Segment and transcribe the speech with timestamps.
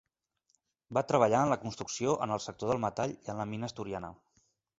[0.97, 4.11] Va treballar en la construcció, en el sector del metall i en la mina asturiana.